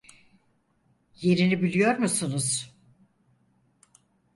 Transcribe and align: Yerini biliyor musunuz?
Yerini 1.21 1.61
biliyor 1.61 1.97
musunuz? 1.99 2.71